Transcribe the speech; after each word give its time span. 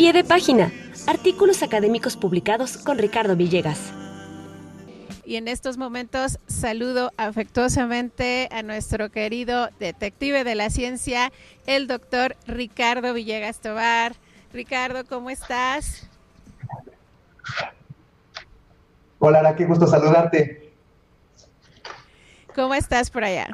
pie 0.00 0.14
de 0.14 0.24
página. 0.24 0.72
Artículos 1.06 1.62
académicos 1.62 2.16
publicados 2.16 2.78
con 2.78 2.96
Ricardo 2.96 3.36
Villegas. 3.36 3.92
Y 5.26 5.36
en 5.36 5.46
estos 5.46 5.76
momentos 5.76 6.38
saludo 6.46 7.12
afectuosamente 7.18 8.48
a 8.50 8.62
nuestro 8.62 9.10
querido 9.10 9.68
detective 9.78 10.42
de 10.42 10.54
la 10.54 10.70
ciencia, 10.70 11.30
el 11.66 11.86
doctor 11.86 12.34
Ricardo 12.46 13.12
Villegas 13.12 13.60
Tobar. 13.60 14.14
Ricardo, 14.54 15.04
¿cómo 15.04 15.28
estás? 15.28 16.08
Hola, 19.18 19.40
Ara, 19.40 19.54
qué 19.54 19.66
gusto 19.66 19.86
saludarte. 19.86 20.72
¿Cómo 22.54 22.72
estás 22.72 23.10
por 23.10 23.22
allá? 23.22 23.48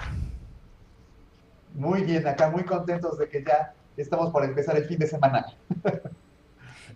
Muy 1.75 2.05
bien, 2.05 2.25
acá 2.25 2.49
muy 2.51 2.63
contentos 2.63 3.19
de 3.19 3.29
que 3.29 3.43
ya 3.43 3.75
estamos 3.97 4.31
por 4.31 4.45
empezar 4.45 4.77
el 4.77 4.85
fin 4.85 5.01
de 5.01 5.09
semana. 5.09 5.45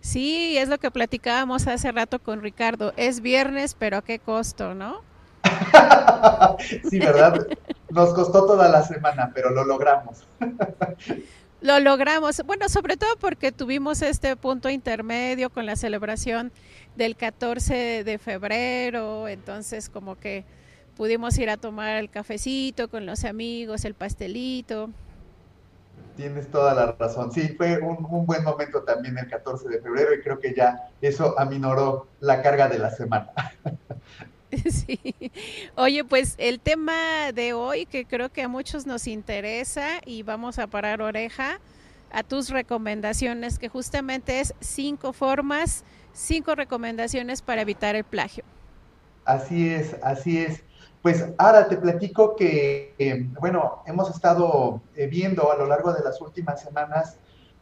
Sí, 0.01 0.57
es 0.57 0.67
lo 0.67 0.79
que 0.79 0.89
platicábamos 0.89 1.67
hace 1.67 1.91
rato 1.91 2.19
con 2.19 2.41
Ricardo. 2.41 2.91
Es 2.97 3.21
viernes, 3.21 3.75
pero 3.77 3.97
a 3.97 4.01
qué 4.01 4.19
costo, 4.19 4.73
¿no? 4.73 5.01
sí, 6.89 6.99
¿verdad? 6.99 7.47
Nos 7.89 8.13
costó 8.13 8.45
toda 8.45 8.67
la 8.67 8.83
semana, 8.83 9.31
pero 9.33 9.51
lo 9.51 9.63
logramos. 9.63 10.23
lo 11.61 11.79
logramos. 11.79 12.41
Bueno, 12.45 12.67
sobre 12.67 12.97
todo 12.97 13.15
porque 13.19 13.51
tuvimos 13.51 14.01
este 14.01 14.35
punto 14.35 14.69
intermedio 14.69 15.51
con 15.51 15.67
la 15.67 15.75
celebración 15.75 16.51
del 16.95 17.15
14 17.15 18.03
de 18.03 18.17
febrero, 18.17 19.27
entonces 19.27 19.87
como 19.87 20.19
que 20.19 20.43
pudimos 20.97 21.37
ir 21.37 21.49
a 21.49 21.57
tomar 21.57 21.97
el 21.97 22.09
cafecito 22.09 22.89
con 22.89 23.05
los 23.05 23.23
amigos, 23.23 23.85
el 23.85 23.93
pastelito. 23.93 24.89
Tienes 26.21 26.51
toda 26.51 26.75
la 26.75 26.91
razón. 26.91 27.31
Sí, 27.31 27.55
fue 27.57 27.79
un, 27.79 28.27
buen 28.27 28.43
momento 28.43 28.83
también 28.83 29.17
el 29.17 29.27
14 29.27 29.67
de 29.67 29.81
febrero 29.81 30.13
y 30.13 30.21
creo 30.21 30.39
que 30.39 30.53
ya 30.53 30.91
eso 31.01 31.33
aminoró 31.39 32.05
la 32.19 32.43
carga 32.43 32.69
de 32.69 32.77
la 32.77 32.91
semana. 32.91 33.31
Sí. 34.69 34.99
Oye, 35.75 36.03
pues 36.03 36.35
el 36.37 36.59
tema 36.59 37.31
de 37.33 37.53
hoy 37.53 37.85
que 37.85 38.03
creo 38.03 38.27
que 38.27 38.41
a 38.41 38.49
muchos 38.49 38.85
nos 38.85 39.07
interesa 39.07 40.01
y 40.05 40.23
vamos 40.23 40.59
a 40.59 40.67
parar 40.67 41.01
oreja 41.01 41.61
a 42.11 42.21
tus 42.23 42.49
recomendaciones, 42.49 43.57
que 43.57 43.69
justamente 43.69 44.41
es 44.41 44.53
cinco 44.59 45.13
formas, 45.13 45.85
cinco 46.11 46.53
recomendaciones 46.53 47.41
para 47.41 47.61
evitar 47.61 47.95
el 47.95 48.03
plagio. 48.03 48.43
Así 49.23 49.69
es, 49.69 49.95
así 50.03 50.39
es. 50.39 50.61
Pues 51.01 51.25
ahora 51.39 51.67
te 51.67 51.77
platico 51.77 52.35
que, 52.35 52.93
eh, 52.99 53.27
bueno, 53.39 53.81
hemos 53.87 54.11
estado 54.11 54.81
eh, 54.95 55.07
viendo 55.07 55.51
a 55.51 55.57
lo 55.57 55.65
largo 55.65 55.91
de 55.93 56.03
las 56.03 56.21
últimas 56.21 56.61
semanas, 56.61 57.17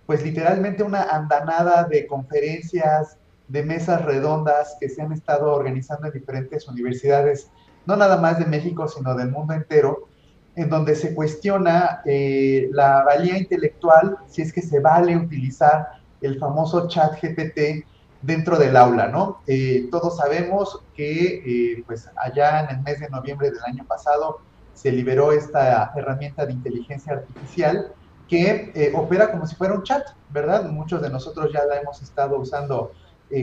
pues 0.05 0.23
literalmente 0.23 0.83
una 0.83 1.03
andanada 1.03 1.83
de 1.85 2.05
conferencias, 2.05 3.17
de 3.47 3.63
mesas 3.63 4.03
redondas 4.03 4.75
que 4.79 4.89
se 4.89 5.01
han 5.01 5.13
estado 5.13 5.53
organizando 5.53 6.07
en 6.07 6.13
diferentes 6.13 6.67
universidades, 6.67 7.49
no 7.85 7.95
nada 7.95 8.17
más 8.17 8.39
de 8.39 8.45
México, 8.45 8.87
sino 8.89 9.15
del 9.15 9.31
mundo 9.31 9.53
entero, 9.53 10.09
en 10.55 10.69
donde 10.69 10.95
se 10.95 11.15
cuestiona 11.15 12.01
eh, 12.05 12.69
la 12.73 13.03
valía 13.03 13.37
intelectual, 13.37 14.17
si 14.27 14.41
es 14.41 14.51
que 14.51 14.61
se 14.61 14.81
vale 14.81 15.15
utilizar 15.15 15.87
el 16.19 16.37
famoso 16.37 16.89
chat 16.89 17.13
GPT 17.21 17.85
dentro 18.21 18.57
del 18.57 18.75
aula, 18.75 19.07
¿no? 19.07 19.41
Eh, 19.47 19.87
todos 19.91 20.17
sabemos 20.17 20.81
que 20.95 21.43
eh, 21.45 21.83
pues 21.85 22.09
allá 22.17 22.61
en 22.61 22.77
el 22.77 22.83
mes 22.83 22.99
de 22.99 23.09
noviembre 23.09 23.49
del 23.51 23.63
año 23.63 23.85
pasado 23.85 24.41
se 24.73 24.91
liberó 24.91 25.31
esta 25.31 25.91
herramienta 25.95 26.45
de 26.45 26.53
inteligencia 26.53 27.13
artificial 27.13 27.93
que 28.27 28.71
eh, 28.75 28.91
opera 28.95 29.31
como 29.31 29.47
si 29.47 29.55
fuera 29.55 29.73
un 29.73 29.83
chat, 29.83 30.03
¿verdad? 30.29 30.69
Muchos 30.69 31.01
de 31.01 31.09
nosotros 31.09 31.51
ya 31.53 31.65
la 31.65 31.79
hemos 31.79 32.01
estado 32.01 32.37
usando 32.37 32.91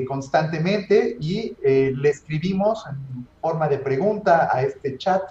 constantemente 0.08 1.16
y 1.20 1.56
le 1.62 2.10
escribimos 2.10 2.84
en 2.90 3.24
forma 3.40 3.68
de 3.68 3.78
pregunta 3.78 4.48
a 4.52 4.62
este 4.62 4.98
chat 4.98 5.22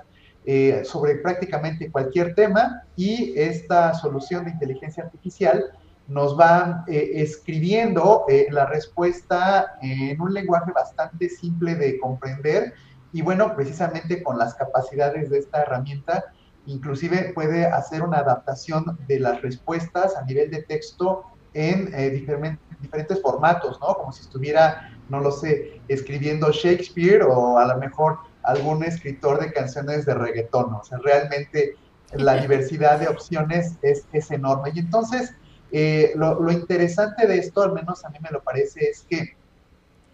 sobre 0.85 1.15
prácticamente 1.15 1.91
cualquier 1.91 2.35
tema 2.35 2.83
y 2.95 3.37
esta 3.37 3.93
solución 3.95 4.45
de 4.45 4.51
inteligencia 4.51 5.03
artificial 5.03 5.73
nos 6.07 6.39
va 6.39 6.83
eh, 6.87 7.11
escribiendo 7.15 8.25
eh, 8.27 8.47
la 8.51 8.65
respuesta 8.65 9.77
en 9.81 10.19
un 10.21 10.33
lenguaje 10.33 10.71
bastante 10.71 11.29
simple 11.29 11.75
de 11.75 11.99
comprender 11.99 12.73
y 13.15 13.21
bueno, 13.21 13.55
precisamente 13.55 14.21
con 14.21 14.37
las 14.37 14.55
capacidades 14.55 15.29
de 15.29 15.39
esta 15.39 15.61
herramienta, 15.61 16.25
inclusive 16.65 17.31
puede 17.33 17.65
hacer 17.65 18.01
una 18.01 18.17
adaptación 18.17 18.97
de 19.07 19.21
las 19.21 19.41
respuestas 19.41 20.17
a 20.17 20.25
nivel 20.25 20.51
de 20.51 20.63
texto 20.63 21.23
en 21.53 21.93
eh, 21.93 22.09
diferentes 22.09 23.21
formatos, 23.21 23.79
¿no? 23.79 23.95
Como 23.95 24.11
si 24.11 24.21
estuviera, 24.21 24.91
no 25.07 25.21
lo 25.21 25.31
sé, 25.31 25.79
escribiendo 25.87 26.51
Shakespeare 26.51 27.23
o 27.23 27.57
a 27.57 27.65
lo 27.65 27.77
mejor 27.77 28.19
algún 28.43 28.83
escritor 28.83 29.39
de 29.39 29.53
canciones 29.53 30.05
de 30.05 30.13
reggaetón, 30.13 30.73
o 30.73 30.83
sea, 30.83 30.97
realmente 30.97 31.77
la 32.11 32.35
diversidad 32.41 32.99
de 32.99 33.07
opciones 33.07 33.77
es, 33.81 34.05
es 34.11 34.29
enorme. 34.29 34.71
Y 34.75 34.79
entonces, 34.79 35.33
eh, 35.71 36.13
lo, 36.15 36.51
interesante 36.51 37.27
de 37.27 37.37
esto, 37.37 37.63
al 37.63 37.73
menos 37.73 38.05
a 38.05 38.09
mí 38.09 38.17
me 38.21 38.29
lo 38.31 38.41
parece, 38.41 38.89
es 38.89 39.05
que 39.09 39.35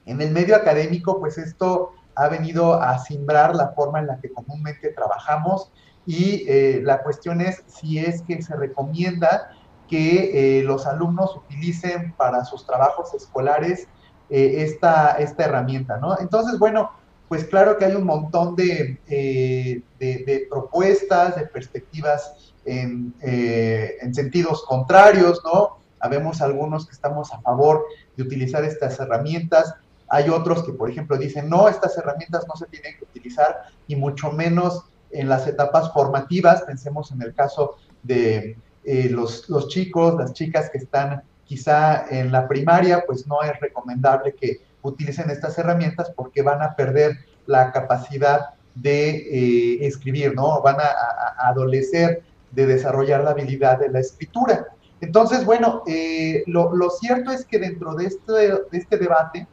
en 0.05 0.21
el 0.21 0.31
medio 0.31 0.55
académico, 0.55 1.19
pues 1.19 1.37
esto 1.37 1.91
ha 2.15 2.27
venido 2.27 2.73
a 2.73 2.97
simbrar 2.99 3.55
la 3.55 3.69
forma 3.69 3.99
en 3.99 4.07
la 4.07 4.19
que 4.19 4.31
comúnmente 4.31 4.89
trabajamos 4.89 5.71
y 6.05 6.45
eh, 6.47 6.81
la 6.83 7.03
cuestión 7.03 7.41
es 7.41 7.63
si 7.67 7.99
es 7.99 8.21
que 8.23 8.41
se 8.41 8.55
recomienda 8.55 9.51
que 9.87 10.59
eh, 10.59 10.63
los 10.63 10.87
alumnos 10.87 11.35
utilicen 11.35 12.13
para 12.13 12.43
sus 12.45 12.65
trabajos 12.65 13.13
escolares 13.13 13.87
esta, 14.33 15.17
esta 15.17 15.43
herramienta, 15.43 15.97
¿no? 15.97 16.17
Entonces, 16.17 16.57
bueno, 16.57 16.91
pues 17.31 17.45
claro 17.45 17.77
que 17.77 17.85
hay 17.85 17.95
un 17.95 18.03
montón 18.03 18.57
de, 18.57 18.99
de 19.07 20.47
propuestas, 20.49 21.37
de 21.37 21.47
perspectivas 21.47 22.51
eh, 22.65 23.95
en, 24.01 24.13
sentidos 24.13 24.65
contrarios, 24.65 25.41
¿no? 25.45 25.77
Habemos 26.01 26.41
algunos 26.41 26.85
que 26.85 26.91
estamos 26.91 27.31
a 27.31 27.39
favor 27.39 27.85
de 28.17 28.23
utilizar 28.23 28.65
estas 28.65 28.99
herramientas, 28.99 29.73
hay 30.09 30.27
otros 30.27 30.65
que, 30.65 30.73
por 30.73 30.89
ejemplo, 30.89 31.15
dicen, 31.15 31.47
no, 31.47 31.69
estas 31.69 31.97
herramientas 31.97 32.45
no 32.49 32.55
se 32.57 32.65
tienen 32.65 32.97
que 32.97 33.05
utilizar 33.05 33.63
y 33.87 33.95
mucho 33.95 34.33
menos 34.33 34.83
en 35.11 35.29
las 35.29 35.47
etapas 35.47 35.93
formativas, 35.93 36.63
pensemos 36.63 37.13
en 37.13 37.21
el 37.21 37.33
caso 37.33 37.77
de 38.03 38.57
eh, 38.83 39.09
los 39.09 39.69
chicos, 39.69 40.15
las 40.15 40.33
chicas 40.33 40.69
que 40.69 40.79
están 40.79 41.23
quizá 41.45 42.05
en 42.09 42.29
la 42.29 42.45
primaria, 42.49 43.05
pues 43.07 43.25
no 43.25 43.41
es 43.41 43.57
recomendable 43.61 44.35
que 44.35 44.59
utilicen 44.81 45.29
estas 45.29 45.57
herramientas 45.57 46.11
porque 46.15 46.41
van 46.41 46.61
a 46.61 46.75
perder 46.75 47.17
la 47.45 47.71
capacidad 47.71 48.51
de 48.75 49.09
eh, 49.09 49.85
escribir, 49.85 50.33
¿no? 50.35 50.61
Van 50.61 50.77
a, 50.79 51.47
adolecer 51.49 52.23
de 52.51 52.65
desarrollar 52.65 53.23
la 53.23 53.31
habilidad 53.31 53.79
de 53.79 53.89
la 53.89 53.99
escritura. 53.99 54.67
Entonces, 54.99 55.45
bueno, 55.45 55.83
eh, 55.87 56.43
lo, 56.47 56.89
cierto 56.89 57.31
es 57.31 57.45
que 57.45 57.59
dentro 57.59 57.95
de 57.95 58.05
este, 58.05 58.31
de 58.31 58.77
este 58.77 58.97
debate 58.97 59.47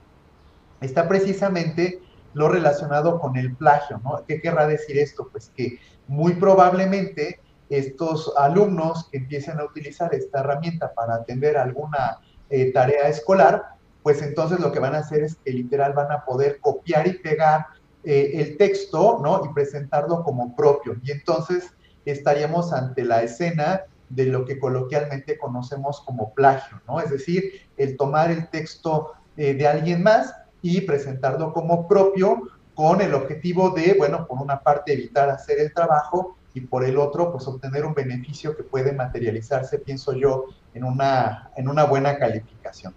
está 0.80 1.08
precisamente 1.08 2.00
lo 2.34 2.48
relacionado 2.48 3.18
con 3.18 3.36
el 3.36 3.54
plagio, 3.56 4.00
¿no? 4.04 4.22
¿Qué 4.26 4.40
querrá 4.40 4.66
decir 4.66 4.98
esto? 4.98 5.28
Pues 5.30 5.50
que 5.56 5.78
muy 6.06 6.34
probablemente 6.34 7.40
estos 7.70 8.32
alumnos 8.36 9.08
que 9.10 9.18
empiecen 9.18 9.58
a 9.58 9.64
utilizar 9.64 10.14
esta 10.14 10.40
herramienta 10.40 10.92
para 10.94 11.16
atender 11.16 11.56
alguna 11.56 12.18
eh, 12.50 12.72
tarea 12.72 13.08
escolar, 13.08 13.77
pues 14.08 14.22
entonces 14.22 14.58
lo 14.58 14.72
que 14.72 14.78
van 14.78 14.94
a 14.94 15.00
hacer 15.00 15.22
es 15.22 15.36
que 15.44 15.50
literal 15.50 15.92
van 15.92 16.10
a 16.10 16.24
poder 16.24 16.60
copiar 16.60 17.06
y 17.06 17.18
pegar 17.18 17.66
eh, 18.04 18.30
el 18.36 18.56
texto, 18.56 19.20
¿no? 19.22 19.42
Y 19.44 19.52
presentarlo 19.52 20.24
como 20.24 20.56
propio. 20.56 20.96
Y 21.02 21.10
entonces 21.10 21.74
estaríamos 22.06 22.72
ante 22.72 23.04
la 23.04 23.22
escena 23.22 23.82
de 24.08 24.24
lo 24.24 24.46
que 24.46 24.58
coloquialmente 24.58 25.36
conocemos 25.36 26.00
como 26.06 26.32
plagio, 26.32 26.80
¿no? 26.88 27.00
Es 27.00 27.10
decir, 27.10 27.52
el 27.76 27.98
tomar 27.98 28.30
el 28.30 28.48
texto 28.48 29.12
eh, 29.36 29.52
de 29.52 29.68
alguien 29.68 30.02
más 30.02 30.34
y 30.62 30.80
presentarlo 30.80 31.52
como 31.52 31.86
propio 31.86 32.44
con 32.74 33.02
el 33.02 33.12
objetivo 33.12 33.72
de, 33.72 33.92
bueno, 33.92 34.26
por 34.26 34.40
una 34.40 34.60
parte 34.60 34.94
evitar 34.94 35.28
hacer 35.28 35.58
el 35.58 35.74
trabajo 35.74 36.38
y 36.54 36.62
por 36.62 36.82
el 36.82 36.96
otro, 36.96 37.30
pues 37.30 37.46
obtener 37.46 37.84
un 37.84 37.92
beneficio 37.92 38.56
que 38.56 38.62
puede 38.62 38.92
materializarse, 38.92 39.78
pienso 39.80 40.14
yo, 40.14 40.46
en 40.72 40.84
una, 40.84 41.50
en 41.56 41.68
una 41.68 41.84
buena 41.84 42.16
calificación. 42.16 42.94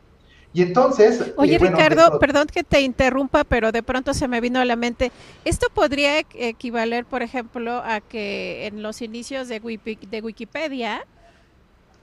Y 0.53 0.61
entonces... 0.63 1.21
Eh, 1.21 1.33
Oye, 1.37 1.57
Ricardo, 1.57 2.19
perdón 2.19 2.47
que 2.47 2.63
te 2.63 2.81
interrumpa, 2.81 3.43
pero 3.43 3.71
de 3.71 3.83
pronto 3.83 4.13
se 4.13 4.27
me 4.27 4.41
vino 4.41 4.59
a 4.59 4.65
la 4.65 4.75
mente, 4.75 5.11
¿esto 5.45 5.67
podría 5.73 6.19
equivaler, 6.19 7.05
por 7.05 7.21
ejemplo, 7.21 7.81
a 7.83 8.01
que 8.01 8.67
en 8.67 8.83
los 8.83 9.01
inicios 9.01 9.47
de, 9.47 9.59
de 9.59 10.21
Wikipedia 10.21 11.05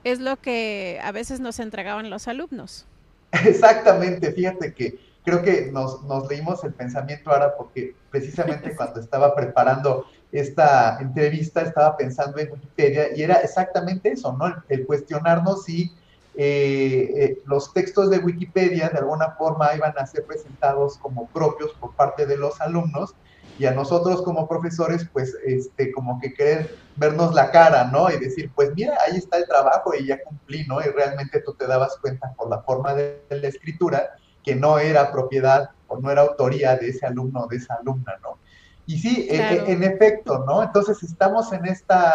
es 0.04 0.20
lo 0.20 0.36
que 0.36 0.98
a 1.02 1.12
veces 1.12 1.40
nos 1.40 1.58
entregaban 1.58 2.08
los 2.08 2.28
alumnos? 2.28 2.86
Exactamente, 3.32 4.32
fíjate 4.32 4.72
que 4.72 4.98
creo 5.24 5.42
que 5.42 5.70
nos, 5.70 6.02
nos 6.04 6.26
leímos 6.28 6.64
el 6.64 6.72
pensamiento 6.72 7.30
ahora 7.30 7.54
porque 7.56 7.94
precisamente 8.10 8.74
cuando 8.76 9.00
estaba 9.00 9.34
preparando 9.34 10.06
esta 10.32 10.98
entrevista 11.00 11.62
estaba 11.62 11.96
pensando 11.96 12.38
en 12.38 12.52
Wikipedia 12.52 13.16
y 13.16 13.22
era 13.22 13.36
exactamente 13.36 14.12
eso, 14.12 14.32
¿no? 14.32 14.46
El, 14.46 14.54
el 14.68 14.86
cuestionarnos 14.86 15.64
si 15.64 15.92
eh, 16.40 17.10
eh, 17.16 17.42
los 17.46 17.72
textos 17.72 18.10
de 18.10 18.18
Wikipedia 18.18 18.88
de 18.90 18.98
alguna 18.98 19.32
forma 19.32 19.74
iban 19.74 19.92
a 19.98 20.06
ser 20.06 20.24
presentados 20.24 20.96
como 20.98 21.26
propios 21.30 21.72
por 21.80 21.96
parte 21.96 22.26
de 22.26 22.36
los 22.36 22.60
alumnos 22.60 23.16
y 23.58 23.66
a 23.66 23.72
nosotros 23.72 24.22
como 24.22 24.46
profesores, 24.46 25.04
pues, 25.12 25.36
este, 25.44 25.90
como 25.90 26.20
que 26.20 26.32
querer 26.32 26.76
vernos 26.94 27.34
la 27.34 27.50
cara, 27.50 27.90
¿no? 27.90 28.08
Y 28.08 28.18
decir, 28.18 28.52
pues 28.54 28.72
mira, 28.76 28.96
ahí 29.04 29.16
está 29.16 29.38
el 29.38 29.48
trabajo 29.48 29.92
y 29.96 30.06
ya 30.06 30.22
cumplí, 30.22 30.64
¿no? 30.68 30.80
Y 30.80 30.84
realmente 30.84 31.40
tú 31.40 31.54
te 31.54 31.66
dabas 31.66 31.96
cuenta 32.00 32.32
por 32.34 32.48
la 32.48 32.62
forma 32.62 32.94
de, 32.94 33.20
la 33.30 33.48
escritura 33.48 34.10
que 34.44 34.54
no 34.54 34.78
era 34.78 35.10
propiedad 35.10 35.70
o 35.88 35.98
no 35.98 36.08
era 36.08 36.20
autoría 36.20 36.76
de 36.76 36.90
ese 36.90 37.04
alumno 37.04 37.40
o 37.40 37.46
de 37.48 37.56
esa 37.56 37.74
alumna, 37.74 38.14
¿no? 38.22 38.38
Y 38.86 39.00
sí, 39.00 39.26
e, 39.28 39.38
e, 39.38 39.72
en, 39.72 39.82
efecto, 39.82 40.44
¿no? 40.46 40.62
Entonces 40.62 41.02
estamos 41.02 41.52
en 41.52 41.66
esta, 41.66 42.14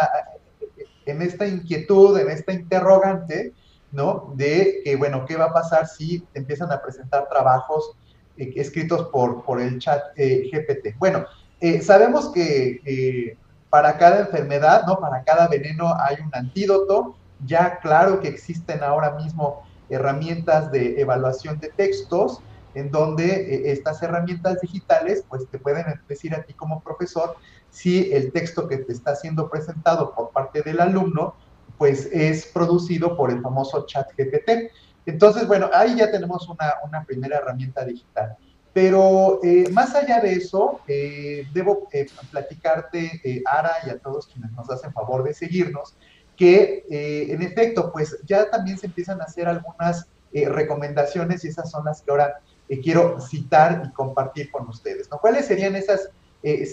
en 1.04 1.20
esta 1.20 1.46
inquietud, 1.46 2.18
en 2.18 2.30
esta 2.30 2.54
interrogante, 2.54 3.52
¿no? 3.94 4.32
De 4.34 4.82
que, 4.84 4.96
bueno, 4.96 5.24
¿qué 5.24 5.36
va 5.36 5.46
a 5.46 5.52
pasar 5.52 5.86
si 5.86 6.26
empiezan 6.34 6.70
a 6.72 6.82
presentar 6.82 7.28
trabajos 7.28 7.96
eh, 8.36 8.52
escritos 8.56 9.08
por, 9.08 9.44
por 9.44 9.60
el 9.60 9.78
chat 9.78 10.02
eh, 10.16 10.50
GPT? 10.52 10.98
Bueno, 10.98 11.24
eh, 11.60 11.80
sabemos 11.80 12.30
que 12.32 13.38
para 13.70 13.96
cada 13.96 14.20
enfermedad, 14.20 14.84
¿no? 14.86 14.98
Para 14.98 15.22
cada 15.24 15.48
veneno 15.48 15.94
hay 15.98 16.16
un 16.24 16.30
antídoto. 16.34 17.16
Ya 17.46 17.78
claro 17.78 18.20
que 18.20 18.28
existen 18.28 18.82
ahora 18.82 19.12
mismo 19.12 19.62
herramientas 19.88 20.70
de 20.70 21.00
evaluación 21.00 21.58
de 21.60 21.68
textos 21.68 22.40
en 22.74 22.90
donde 22.90 23.70
estas 23.70 24.02
herramientas 24.02 24.60
digitales 24.60 25.24
pues 25.28 25.48
te 25.48 25.58
pueden 25.58 25.84
decir 26.08 26.34
a 26.34 26.42
ti 26.42 26.54
como 26.54 26.82
profesor 26.82 27.36
si 27.70 28.12
el 28.12 28.32
texto 28.32 28.66
que 28.66 28.78
te 28.78 28.92
está 28.92 29.14
siendo 29.14 29.48
presentado 29.48 30.14
por 30.14 30.30
parte 30.30 30.62
del 30.62 30.80
alumno 30.80 31.34
pues 31.78 32.08
es 32.12 32.46
producido 32.46 33.16
por 33.16 33.30
el 33.30 33.40
famoso 33.40 33.84
chat 33.86 34.08
GPT. 34.16 34.70
Entonces, 35.06 35.46
bueno, 35.46 35.70
ahí 35.72 35.96
ya 35.96 36.10
tenemos 36.10 36.48
una, 36.48 37.04
primera 37.04 37.38
herramienta 37.38 37.84
digital. 37.84 38.36
Pero 38.72 39.38
eh, 39.44 39.68
más 39.70 39.94
allá 39.94 40.20
de 40.20 40.32
eso, 40.32 40.80
eh, 40.88 41.46
debo 41.52 41.88
eh, 41.92 42.06
platicarte, 42.30 43.42
Ara, 43.46 43.72
y 43.86 43.90
a 43.90 43.98
todos 43.98 44.26
quienes 44.26 44.50
nos 44.52 44.68
hacen 44.70 44.92
favor 44.92 45.22
de 45.22 45.34
seguirnos, 45.34 45.96
que 46.36 46.84
en 46.90 47.42
efecto, 47.42 47.92
pues 47.92 48.18
ya 48.26 48.50
también 48.50 48.76
se 48.76 48.86
empiezan 48.86 49.20
a 49.20 49.24
hacer 49.24 49.46
algunas 49.46 50.08
recomendaciones 50.32 51.44
y 51.44 51.48
esas 51.48 51.70
son 51.70 51.84
las 51.84 52.02
que 52.02 52.10
ahora 52.10 52.40
quiero 52.82 53.20
citar 53.20 53.84
y 53.86 53.92
compartir 53.92 54.50
con 54.50 54.68
ustedes. 54.68 55.06
¿Cuáles 55.06 55.46
serían 55.46 55.76
esas 55.76 56.08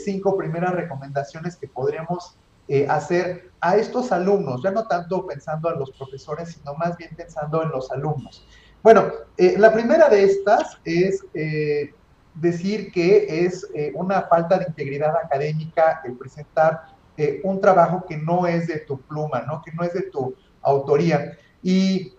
cinco 0.03 0.35
primeras 0.35 0.73
recomendaciones 0.73 1.57
que 1.57 1.67
podríamos 1.67 2.39
eh, 2.73 2.87
hacer 2.87 3.51
a 3.59 3.75
estos 3.75 4.13
alumnos, 4.13 4.63
ya 4.63 4.71
no 4.71 4.87
tanto 4.87 5.27
pensando 5.27 5.67
a 5.67 5.75
los 5.75 5.91
profesores, 5.91 6.53
sino 6.53 6.73
más 6.75 6.95
bien 6.95 7.13
pensando 7.17 7.61
en 7.61 7.67
los 7.67 7.91
alumnos. 7.91 8.47
Bueno, 8.81 9.11
eh, 9.35 9.55
la 9.57 9.73
primera 9.73 10.07
de 10.07 10.23
estas 10.23 10.77
es 10.85 11.21
eh, 11.33 11.93
decir 12.33 12.93
que 12.93 13.43
es 13.43 13.67
una 13.93 14.21
falta 14.21 14.57
de 14.57 14.67
integridad 14.69 15.13
académica 15.17 16.01
el 16.05 16.13
presentar 16.13 16.83
un 17.43 17.59
trabajo 17.59 18.05
que 18.07 18.15
no 18.15 18.47
es 18.47 18.67
de 18.67 18.79
tu 18.79 19.01
pluma, 19.01 19.41
¿no? 19.41 19.61
que 19.61 19.73
no 19.73 19.83
es 19.83 19.93
de 19.93 20.03
tu 20.03 20.33
autoría. 20.61 21.37
Y 21.61 22.15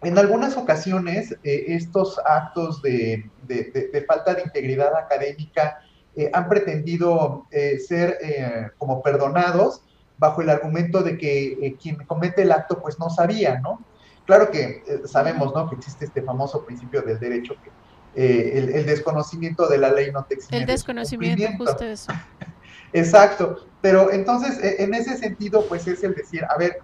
en 0.00 0.16
algunas 0.16 0.56
ocasiones 0.56 1.34
estos 1.42 2.20
actos 2.24 2.80
de, 2.82 3.28
de, 3.48 4.04
falta 4.06 4.34
de 4.34 4.42
integridad 4.42 4.94
académica 4.94 5.80
eh, 6.14 6.30
han 6.34 6.46
pretendido 6.46 7.46
eh, 7.50 7.78
ser 7.78 8.18
eh, 8.20 8.68
como 8.76 9.02
perdonados 9.02 9.82
bajo 10.18 10.42
el 10.42 10.50
argumento 10.50 11.02
de 11.02 11.16
que 11.16 11.74
quien 11.80 11.96
comete 12.04 12.42
el 12.42 12.52
acto 12.52 12.82
pues 12.82 12.98
no 12.98 13.08
sabía, 13.08 13.60
¿no? 13.60 13.80
Claro 14.26 14.50
que 14.50 14.84
sabemos, 15.06 15.54
¿no? 15.54 15.68
Que 15.68 15.76
existe 15.76 16.04
este 16.04 16.22
famoso 16.22 16.64
principio 16.64 17.02
del 17.02 17.18
derecho 17.18 17.54
que 17.64 17.70
el, 18.14 18.86
desconocimiento 18.86 19.68
de 19.68 19.78
la 19.78 19.90
ley 19.90 20.12
no 20.12 20.24
te 20.24 20.34
exime. 20.34 20.58
El 20.58 20.66
desconocimiento, 20.66 21.48
justo 21.56 21.84
eso. 21.84 22.12
Exacto, 22.92 23.66
pero 23.80 24.12
entonces 24.12 24.60
en 24.78 24.94
ese 24.94 25.16
sentido 25.16 25.64
pues 25.66 25.88
es 25.88 26.04
el 26.04 26.14
decir, 26.14 26.44
a 26.44 26.56
ver, 26.56 26.78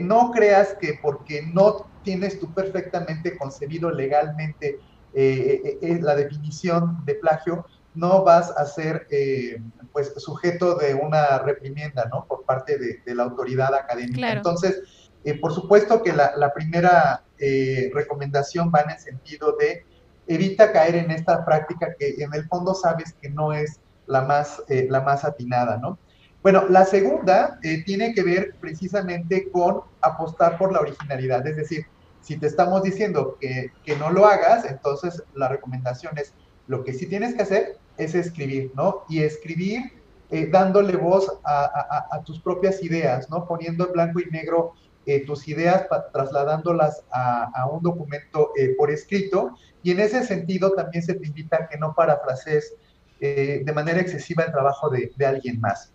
no 0.00 0.32
creas 0.32 0.74
que 0.80 0.98
porque 1.00 1.42
no 1.52 1.86
tienes 2.02 2.40
tú 2.40 2.52
perfectamente 2.52 3.36
concebido 3.36 3.92
legalmente 3.92 4.80
la 5.14 6.16
definición 6.16 7.04
de 7.04 7.14
plagio, 7.14 7.64
no 7.94 8.24
vas 8.24 8.50
a 8.56 8.64
ser 8.66 9.06
eh, 9.10 9.60
pues 9.92 10.12
sujeto 10.16 10.76
de 10.76 10.94
una 10.94 11.38
reprimienda, 11.38 12.08
¿no? 12.10 12.24
Por 12.24 12.44
parte 12.44 12.78
de, 12.78 13.14
la 13.14 13.24
autoridad 13.24 13.74
académica. 13.74 14.32
Entonces, 14.32 14.82
eh, 15.24 15.38
por 15.38 15.52
supuesto 15.52 16.02
que 16.02 16.12
la, 16.12 16.52
primera 16.54 17.22
eh, 17.38 17.90
recomendación 17.92 18.72
va 18.74 18.80
en 18.80 18.90
el 18.90 18.98
sentido 18.98 19.56
de 19.58 19.84
evita 20.26 20.72
caer 20.72 20.96
en 20.96 21.10
esta 21.10 21.44
práctica 21.44 21.94
que 21.98 22.14
en 22.18 22.32
el 22.32 22.46
fondo 22.48 22.74
sabes 22.74 23.14
que 23.20 23.28
no 23.28 23.52
es 23.52 23.80
la 24.06 24.22
más, 24.22 24.62
la 24.68 25.00
más 25.00 25.24
atinada, 25.24 25.78
¿no? 25.78 25.98
Bueno, 26.42 26.64
la 26.68 26.84
segunda 26.84 27.60
tiene 27.86 28.14
que 28.14 28.22
ver 28.22 28.56
precisamente 28.60 29.48
con 29.50 29.82
apostar 30.00 30.58
por 30.58 30.72
la 30.72 30.80
originalidad, 30.80 31.46
es 31.46 31.56
decir, 31.56 31.86
si 32.20 32.36
te 32.36 32.46
estamos 32.46 32.82
diciendo 32.82 33.36
que, 33.40 33.70
que 33.84 33.96
no 33.96 34.10
lo 34.10 34.26
hagas, 34.26 34.64
entonces 34.64 35.22
la 35.34 35.48
recomendación 35.48 36.16
es 36.18 36.34
lo 36.66 36.84
que 36.84 36.92
sí 36.92 37.06
tienes 37.06 37.34
que 37.34 37.42
hacer 37.42 37.76
es 37.96 38.14
escribir, 38.14 38.72
¿no? 38.74 39.04
Y 39.08 39.22
escribir 39.22 39.92
eh, 40.30 40.48
dándole 40.50 40.96
voz 40.96 41.30
a, 41.44 42.22
tus 42.24 42.40
propias 42.40 42.82
ideas, 42.82 43.28
¿no? 43.28 43.46
Poniendo 43.46 43.86
en 43.86 43.92
blanco 43.92 44.20
y 44.20 44.30
negro 44.30 44.72
eh, 45.04 45.26
tus 45.26 45.46
ideas, 45.48 45.86
trasladándolas 46.12 47.04
a, 47.10 47.68
un 47.70 47.82
documento 47.82 48.52
eh, 48.56 48.74
por 48.78 48.90
escrito. 48.90 49.56
Y 49.82 49.90
en 49.90 50.00
ese 50.00 50.24
sentido 50.24 50.72
también 50.72 51.04
se 51.04 51.14
te 51.14 51.26
invita 51.26 51.56
a 51.56 51.68
que 51.68 51.76
no 51.76 51.94
parafrases 51.94 52.74
de 53.20 53.72
manera 53.72 54.00
excesiva 54.00 54.42
el 54.42 54.50
trabajo 54.50 54.90
de, 54.90 55.12
de 55.16 55.26
alguien 55.26 55.60
más. 55.60 55.92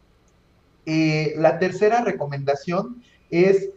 la 0.85 1.59
tercera 1.59 2.01
recomendación 2.01 3.03
es 3.29 3.69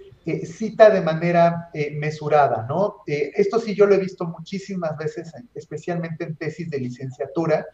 cita 0.44 0.90
de 0.90 1.00
manera 1.00 1.70
mesurada, 1.92 2.66
¿no? 2.68 3.02
esto 3.06 3.58
sí 3.58 3.74
yo 3.74 3.86
lo 3.86 3.94
he 3.94 3.98
visto 3.98 4.26
muchísimas 4.26 4.96
veces, 4.96 5.32
especialmente 5.54 6.24
en 6.24 6.36
tesis 6.36 6.68
de 6.70 6.78
licenciatura, 6.78 7.66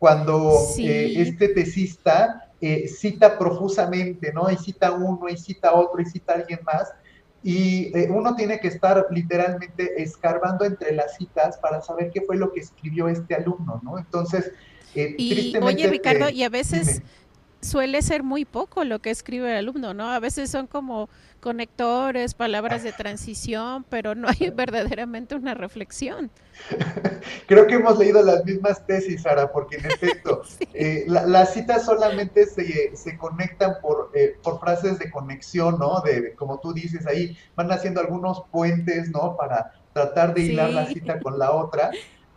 cuando 0.00 0.58
eh, 0.78 1.12
este 1.18 1.48
tesista 1.48 2.50
eh, 2.58 2.88
cita 2.88 3.38
profusamente, 3.38 4.32
¿no? 4.32 4.50
Y 4.50 4.56
cita 4.56 4.92
uno, 4.92 5.28
y 5.28 5.36
cita 5.36 5.74
otro, 5.74 6.00
y 6.00 6.06
cita 6.06 6.32
alguien 6.32 6.60
más. 6.64 6.90
Y 7.42 7.94
eh, 7.96 8.08
uno 8.10 8.34
tiene 8.34 8.58
que 8.60 8.68
estar 8.68 9.06
literalmente 9.10 10.02
escarbando 10.02 10.64
entre 10.64 10.92
las 10.92 11.16
citas 11.16 11.58
para 11.58 11.82
saber 11.82 12.10
qué 12.10 12.22
fue 12.22 12.38
lo 12.38 12.50
que 12.50 12.60
escribió 12.60 13.08
este 13.08 13.34
alumno, 13.34 13.78
¿no? 13.84 13.98
Entonces, 13.98 14.50
y, 14.94 15.54
Oye, 15.58 15.86
Ricardo, 15.86 16.30
y 16.30 16.44
a 16.44 16.48
veces 16.48 17.02
suele 17.60 18.02
ser 18.02 18.22
muy 18.22 18.44
poco 18.44 18.84
lo 18.84 19.00
que 19.00 19.10
escribe 19.10 19.50
el 19.50 19.58
alumno, 19.58 19.94
¿no? 19.94 20.10
A 20.10 20.18
veces 20.18 20.50
son 20.50 20.66
como 20.66 21.08
conectores, 21.40 22.34
palabras 22.34 22.82
de 22.82 22.92
transición, 22.92 23.84
pero 23.88 24.14
no 24.14 24.28
hay 24.28 24.50
verdaderamente 24.54 25.34
una 25.34 25.54
reflexión. 25.54 26.30
Creo 27.46 27.66
que 27.66 27.74
hemos 27.74 27.98
leído 27.98 28.22
las 28.22 28.44
mismas 28.44 28.86
tesis, 28.86 29.22
Sara, 29.22 29.50
porque 29.50 29.76
en 29.76 29.86
efecto, 29.86 30.42
eh, 30.74 31.04
las 31.08 31.54
citas 31.54 31.84
solamente 31.84 32.46
se, 32.46 32.94
se 32.94 33.16
conectan 33.16 33.76
por, 33.80 34.10
eh, 34.14 34.36
por 34.42 34.60
frases 34.60 34.98
de 34.98 35.10
conexión, 35.10 35.78
¿no? 35.78 36.00
De, 36.00 36.34
como 36.34 36.60
tú 36.60 36.72
dices, 36.72 37.06
ahí 37.06 37.36
van 37.56 37.70
haciendo 37.72 38.00
algunos 38.00 38.42
puentes, 38.50 39.10
¿no? 39.10 39.36
Para 39.36 39.72
tratar 39.92 40.34
de 40.34 40.42
hilar 40.42 40.70
la 40.70 40.86
cita 40.86 41.18
con 41.20 41.38
la 41.38 41.50
otra 41.50 41.90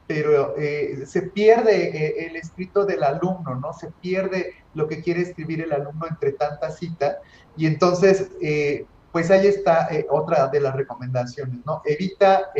pero 0.07 0.55
eh, 0.57 1.05
se 1.05 1.23
pierde 1.23 1.89
eh, 1.89 2.27
el 2.27 2.35
escrito 2.35 2.85
del 2.85 3.03
alumno, 3.03 3.55
¿no? 3.55 3.73
Se 3.73 3.89
pierde 4.01 4.53
lo 4.73 4.87
que 4.87 5.01
quiere 5.01 5.21
escribir 5.21 5.61
el 5.61 5.71
alumno 5.71 6.07
entre 6.09 6.33
tanta 6.33 6.71
cita 6.71 7.19
y 7.55 7.67
entonces, 7.67 8.29
eh, 8.41 8.85
pues 9.11 9.29
ahí 9.29 9.45
está 9.47 9.89
otra 10.09 10.47
de 10.47 10.59
las 10.59 10.75
recomendaciones, 10.75 11.63
¿no? 11.67 11.83
Evita 11.85 12.51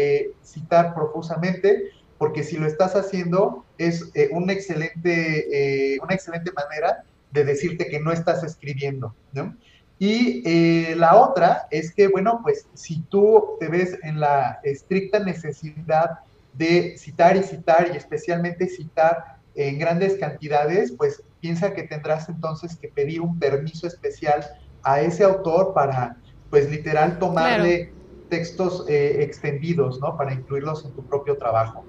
citar 0.43 0.93
profusamente 0.93 1.89
porque 2.19 2.43
si 2.43 2.57
lo 2.57 2.67
estás 2.67 2.95
haciendo 2.95 3.65
es 3.79 4.11
una, 4.29 4.53
excelente, 4.53 5.97
una 6.03 6.13
excelente 6.13 6.51
manera 6.51 7.05
de 7.31 7.43
decirte 7.43 7.87
que 7.87 7.99
no 7.99 8.11
estás 8.11 8.43
escribiendo, 8.43 9.15
¿no? 9.31 9.57
Y 9.97 10.93
la 10.93 11.15
otra 11.15 11.65
es 11.71 11.91
que, 11.91 12.07
bueno, 12.07 12.41
pues 12.43 12.67
si 12.75 13.01
tú 13.09 13.57
te 13.59 13.67
ves 13.67 13.97
en 14.03 14.19
la 14.19 14.59
estricta 14.61 15.17
necesidad 15.17 16.19
de 16.53 16.97
citar 16.97 17.35
y 17.35 17.43
citar 17.43 17.91
y 17.93 17.97
especialmente 17.97 18.67
citar 18.67 19.23
en 19.55 19.77
grandes 19.79 20.17
cantidades, 20.17 20.93
pues 20.97 21.21
piensa 21.39 21.73
que 21.73 21.83
tendrás 21.83 22.29
entonces 22.29 22.77
que 22.79 22.89
pedir 22.89 23.21
un 23.21 23.37
permiso 23.37 23.87
especial 23.87 24.45
a 24.83 25.01
ese 25.01 25.23
autor 25.23 25.73
para, 25.73 26.15
pues 26.49 26.69
literal, 26.69 27.19
tomarle 27.19 27.93
textos 28.29 28.85
eh, 28.87 29.17
extendidos, 29.23 29.99
¿no? 29.99 30.17
Para 30.17 30.33
incluirlos 30.33 30.85
en 30.85 30.93
tu 30.93 31.05
propio 31.05 31.37
trabajo. 31.37 31.85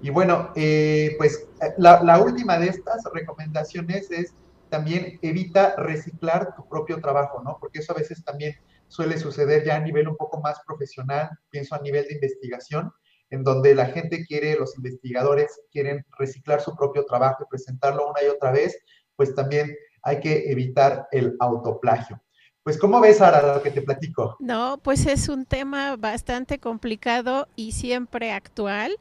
Y 0.00 0.10
bueno, 0.10 0.50
eh, 0.54 1.14
pues 1.18 1.48
la, 1.78 2.02
la, 2.02 2.18
última 2.18 2.58
de 2.58 2.66
estas 2.66 3.02
recomendaciones 3.12 4.10
es 4.10 4.34
también 4.68 5.18
evita 5.22 5.76
reciclar 5.76 6.54
tu 6.56 6.68
propio 6.68 7.00
trabajo, 7.00 7.42
¿no? 7.42 7.56
Porque 7.60 7.78
eso 7.78 7.92
a 7.92 7.96
veces 7.96 8.24
también 8.24 8.54
suele 8.88 9.18
suceder 9.18 9.64
ya 9.64 9.76
a 9.76 9.80
nivel 9.80 10.08
un 10.08 10.16
poco 10.16 10.40
más 10.40 10.58
profesional, 10.66 11.30
pienso 11.50 11.74
a 11.74 11.80
nivel 11.80 12.06
de 12.06 12.14
investigación, 12.14 12.92
en 13.30 13.42
donde 13.42 13.74
la 13.74 13.86
gente 13.86 14.24
quiere, 14.24 14.56
los 14.56 14.76
investigadores 14.76 15.60
quieren 15.70 16.04
reciclar 16.18 16.60
su 16.60 16.74
propio 16.76 17.04
trabajo 17.04 17.44
y 17.44 17.50
presentarlo 17.50 18.08
una 18.08 18.22
y 18.22 18.28
otra 18.28 18.52
vez, 18.52 18.76
pues 19.16 19.34
también 19.34 19.76
hay 20.02 20.20
que 20.20 20.50
evitar 20.50 21.08
el 21.12 21.36
autoplagio. 21.40 22.20
Pues, 22.64 22.78
¿cómo 22.78 22.98
ves, 22.98 23.20
ahora 23.20 23.56
lo 23.56 23.62
que 23.62 23.70
te 23.70 23.82
platico? 23.82 24.36
No, 24.40 24.78
pues 24.82 25.04
es 25.04 25.28
un 25.28 25.44
tema 25.44 25.96
bastante 25.96 26.58
complicado 26.58 27.46
y 27.56 27.72
siempre 27.72 28.32
actual, 28.32 28.96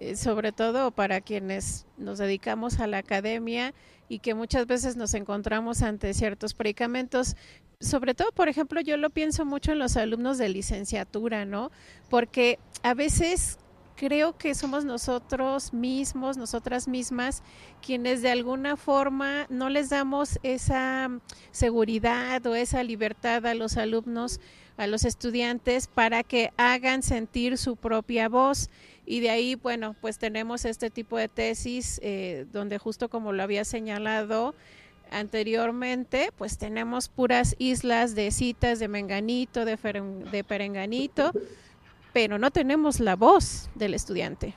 eh, 0.00 0.16
sobre 0.16 0.52
todo 0.52 0.90
para 0.90 1.22
quienes 1.22 1.86
nos 1.96 2.18
dedicamos 2.18 2.80
a 2.80 2.86
la 2.86 2.98
academia 2.98 3.72
y 4.06 4.18
que 4.18 4.34
muchas 4.34 4.66
veces 4.66 4.96
nos 4.96 5.14
encontramos 5.14 5.80
ante 5.80 6.12
ciertos 6.12 6.52
predicamentos. 6.52 7.36
Sobre 7.80 8.12
todo, 8.14 8.32
por 8.32 8.50
ejemplo, 8.50 8.82
yo 8.82 8.98
lo 8.98 9.08
pienso 9.08 9.46
mucho 9.46 9.72
en 9.72 9.78
los 9.78 9.96
alumnos 9.96 10.36
de 10.36 10.50
licenciatura, 10.50 11.46
¿no? 11.46 11.70
Porque 12.10 12.58
a 12.84 12.92
veces 12.92 13.58
creo 13.96 14.36
que 14.36 14.54
somos 14.54 14.84
nosotros 14.84 15.72
mismos, 15.72 16.36
nosotras 16.36 16.86
mismas, 16.86 17.42
quienes 17.80 18.20
de 18.20 18.30
alguna 18.30 18.76
forma 18.76 19.46
no 19.48 19.70
les 19.70 19.88
damos 19.88 20.38
esa 20.42 21.08
seguridad 21.50 22.44
o 22.46 22.54
esa 22.54 22.82
libertad 22.82 23.46
a 23.46 23.54
los 23.54 23.78
alumnos, 23.78 24.38
a 24.76 24.86
los 24.86 25.06
estudiantes, 25.06 25.86
para 25.86 26.22
que 26.24 26.52
hagan 26.58 27.02
sentir 27.02 27.56
su 27.56 27.76
propia 27.76 28.28
voz. 28.28 28.68
Y 29.06 29.20
de 29.20 29.30
ahí, 29.30 29.54
bueno, 29.54 29.96
pues 30.02 30.18
tenemos 30.18 30.66
este 30.66 30.90
tipo 30.90 31.16
de 31.16 31.28
tesis 31.28 32.00
eh, 32.02 32.44
donde 32.52 32.76
justo 32.76 33.08
como 33.08 33.32
lo 33.32 33.42
había 33.42 33.64
señalado, 33.64 34.54
anteriormente, 35.10 36.32
pues 36.36 36.58
tenemos 36.58 37.08
puras 37.08 37.56
islas 37.58 38.14
de 38.14 38.30
citas 38.30 38.78
de 38.78 38.88
Menganito, 38.88 39.64
de, 39.64 39.78
de 40.30 40.44
Perenganito, 40.44 41.32
pero 42.14 42.38
no 42.38 42.52
tenemos 42.52 43.00
la 43.00 43.16
voz 43.16 43.68
del 43.74 43.92
estudiante. 43.92 44.54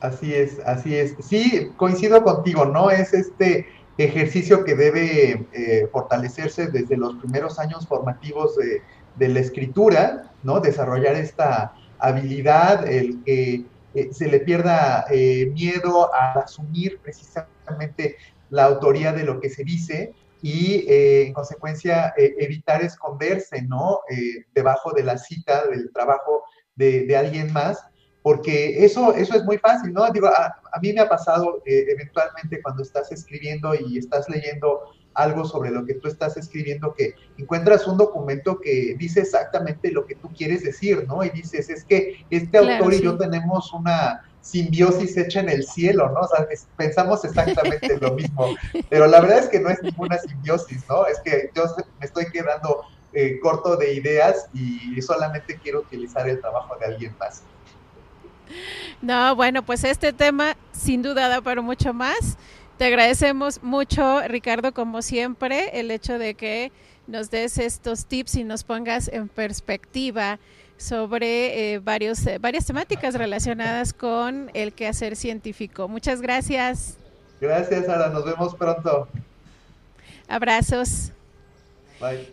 Así 0.00 0.32
es, 0.32 0.60
así 0.64 0.96
es. 0.96 1.14
Sí, 1.18 1.68
coincido 1.76 2.22
contigo, 2.22 2.64
¿no? 2.64 2.88
Es 2.88 3.12
este 3.12 3.66
ejercicio 3.98 4.64
que 4.64 4.76
debe 4.76 5.46
eh, 5.52 5.88
fortalecerse 5.92 6.68
desde 6.68 6.96
los 6.96 7.16
primeros 7.16 7.58
años 7.58 7.86
formativos 7.86 8.56
de, 8.56 9.28
la 9.28 9.40
escritura, 9.40 10.32
¿no? 10.44 10.60
Desarrollar 10.60 11.16
esta 11.16 11.74
habilidad, 11.98 12.88
el 12.88 13.22
que 13.24 13.66
eh, 13.94 14.08
se 14.12 14.28
le 14.28 14.40
pierda 14.40 15.04
eh, 15.10 15.50
miedo 15.52 16.14
a 16.14 16.38
asumir 16.38 16.98
precisamente 17.02 18.16
la 18.48 18.64
autoría 18.64 19.12
de 19.12 19.24
lo 19.24 19.40
que 19.40 19.50
se 19.50 19.64
dice 19.64 20.14
y 20.42 20.86
eh, 20.88 21.26
en 21.26 21.32
consecuencia 21.32 22.14
eh, 22.16 22.34
evitar 22.38 22.82
esconderse, 22.82 23.62
¿no? 23.62 24.00
Eh, 24.10 24.44
debajo 24.54 24.92
de 24.92 25.04
la 25.04 25.18
cita 25.18 25.66
del 25.66 25.92
trabajo 25.92 26.44
de, 26.76 27.14
alguien 27.14 27.52
más, 27.52 27.78
porque 28.22 28.84
eso, 28.84 29.12
eso 29.14 29.34
es 29.36 29.44
muy 29.44 29.58
fácil, 29.58 29.92
¿no? 29.92 30.10
Digo, 30.10 30.28
a, 30.28 30.54
mí 30.80 30.94
me 30.94 31.00
ha 31.00 31.08
pasado 31.08 31.60
eventualmente 31.66 32.62
cuando 32.62 32.82
estás 32.82 33.12
escribiendo 33.12 33.74
y 33.74 33.98
estás 33.98 34.30
leyendo 34.30 34.80
algo 35.12 35.44
sobre 35.44 35.70
lo 35.70 35.84
que 35.84 35.94
tú 35.94 36.08
estás 36.08 36.38
escribiendo, 36.38 36.94
que 36.94 37.14
encuentras 37.36 37.86
un 37.86 37.98
documento 37.98 38.58
que 38.60 38.94
dice 38.96 39.20
exactamente 39.20 39.90
lo 39.90 40.06
que 40.06 40.14
tú 40.14 40.30
quieres 40.34 40.62
decir, 40.62 41.04
¿no? 41.06 41.22
Y 41.22 41.28
dices, 41.30 41.68
es 41.68 41.84
que 41.84 42.24
este 42.30 42.56
autor 42.56 42.94
y 42.94 43.02
yo 43.02 43.18
tenemos 43.18 43.72
una 43.74 44.22
simbiosis 44.40 45.16
hecha 45.16 45.40
en 45.40 45.48
el 45.48 45.64
cielo, 45.64 46.10
¿no? 46.10 46.20
O 46.20 46.28
sea, 46.28 46.46
pensamos 46.76 47.24
exactamente 47.24 47.98
lo 48.00 48.14
mismo, 48.14 48.54
pero 48.88 49.06
la 49.06 49.20
verdad 49.20 49.38
es 49.38 49.48
que 49.48 49.60
no 49.60 49.68
es 49.68 49.82
ninguna 49.82 50.18
simbiosis, 50.18 50.82
¿no? 50.88 51.06
Es 51.06 51.20
que 51.20 51.50
yo 51.54 51.64
me 51.98 52.06
estoy 52.06 52.26
quedando 52.30 52.84
eh, 53.12 53.38
corto 53.40 53.76
de 53.76 53.94
ideas 53.94 54.48
y 54.54 55.00
solamente 55.02 55.58
quiero 55.62 55.80
utilizar 55.80 56.28
el 56.28 56.40
trabajo 56.40 56.76
de 56.78 56.86
alguien 56.86 57.14
más. 57.18 57.42
No, 59.00 59.34
bueno, 59.36 59.64
pues 59.64 59.84
este 59.84 60.12
tema 60.12 60.56
sin 60.72 61.02
duda 61.02 61.28
da 61.28 61.40
para 61.40 61.62
mucho 61.62 61.94
más. 61.94 62.36
Te 62.78 62.86
agradecemos 62.86 63.62
mucho, 63.62 64.22
Ricardo, 64.26 64.72
como 64.72 65.02
siempre, 65.02 65.78
el 65.78 65.90
hecho 65.90 66.18
de 66.18 66.34
que 66.34 66.72
nos 67.06 67.30
des 67.30 67.58
estos 67.58 68.06
tips 68.06 68.36
y 68.36 68.44
nos 68.44 68.64
pongas 68.64 69.08
en 69.08 69.28
perspectiva 69.28 70.38
sobre 70.80 71.74
eh, 71.74 71.78
varios, 71.78 72.26
eh, 72.26 72.38
varias 72.38 72.66
temáticas 72.66 73.14
relacionadas 73.14 73.92
con 73.92 74.50
el 74.54 74.72
quehacer 74.72 75.14
científico. 75.14 75.88
Muchas 75.88 76.20
gracias. 76.20 76.96
Gracias, 77.40 77.86
Sara. 77.86 78.08
Nos 78.08 78.24
vemos 78.24 78.54
pronto. 78.54 79.06
Abrazos. 80.28 81.12
Bye. 82.00 82.26